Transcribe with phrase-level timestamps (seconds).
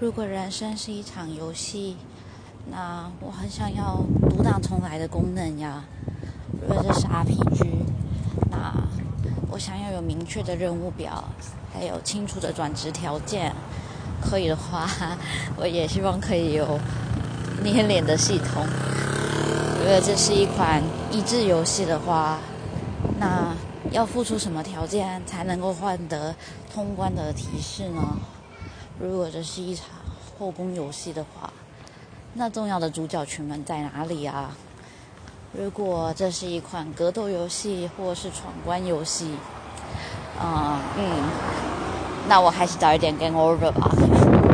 [0.00, 1.96] 如果人生是一场游戏，
[2.70, 3.98] 那我很想要
[4.30, 5.82] 读档重来的功能呀。
[6.62, 7.66] 如果这是 RPG，
[8.48, 8.72] 那
[9.50, 11.24] 我想要有明确的任务表，
[11.74, 13.52] 还有清楚的转职条件。
[14.22, 14.88] 可以的话，
[15.58, 16.78] 我也希望可以有
[17.64, 18.64] 捏脸的系统。
[19.80, 20.80] 如果这是一款
[21.10, 22.38] 益智游戏的话，
[23.18, 23.52] 那
[23.90, 26.36] 要付出什么条件才能够换得
[26.72, 28.16] 通关的提示呢？
[29.00, 29.86] 如果这是一场
[30.38, 31.52] 后宫游戏的话，
[32.34, 34.56] 那重要的主角群们在哪里啊？
[35.52, 39.34] 如果这是一款格斗游戏或是闯关游戏，
[40.42, 41.22] 嗯嗯，
[42.28, 44.47] 那我还是早一点 game over 吧。